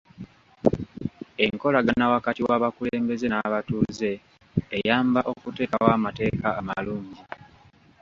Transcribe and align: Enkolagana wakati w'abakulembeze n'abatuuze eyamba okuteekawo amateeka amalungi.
Enkolagana 1.45 2.05
wakati 2.13 2.41
w'abakulembeze 2.47 3.25
n'abatuuze 3.29 4.11
eyamba 4.77 5.19
okuteekawo 5.31 5.87
amateeka 5.97 6.47
amalungi. 6.59 7.21